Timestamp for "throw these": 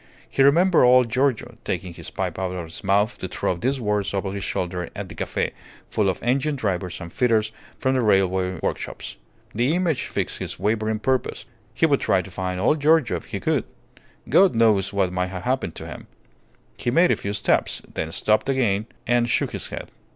3.27-3.79